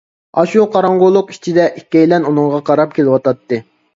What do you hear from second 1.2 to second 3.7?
ئىچىدە ئىككىيلەن ئۇنىڭغا قاراپ كېلىۋاتاتتى.